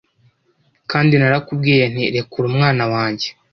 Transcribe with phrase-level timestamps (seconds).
[0.91, 3.27] kandi narakubwiye nti rekura umwana wanjye